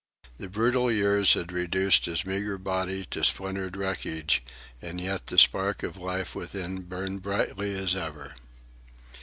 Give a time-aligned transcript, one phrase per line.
[0.39, 4.41] The brutal years had reduced his meagre body to splintered wreckage,
[4.81, 8.33] and yet the spark of life within burned brightly as ever.